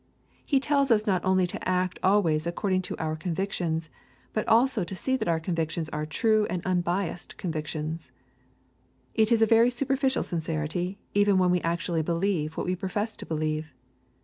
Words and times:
He 0.43 0.59
tells 0.59 0.89
us 0.89 1.05
not 1.05 1.23
only 1.23 1.45
to 1.45 1.69
act 1.69 1.99
always 2.01 2.47
according 2.47 2.81
to 2.89 2.97
our 2.97 3.15
convictions, 3.15 3.91
but 4.33 4.47
also 4.47 4.83
to 4.83 4.95
see 4.95 5.15
that 5.15 5.27
our 5.27 5.39
convictions 5.39 5.89
are 5.89 6.07
true 6.07 6.47
and 6.49 6.65
unbiassed 6.65 7.37
convictions. 7.37 8.11
It 9.13 9.31
is 9.31 9.43
a 9.43 9.45
very 9.45 9.69
superficial 9.69 10.23
sincerity 10.23 10.97
even 11.13 11.37
when 11.37 11.51
we 11.51 11.61
actually 11.61 12.01
believe 12.01 12.57
what 12.57 12.65
we 12.65 12.75
profess 12.75 13.15
to 13.17 13.27
believe. 13.27 13.75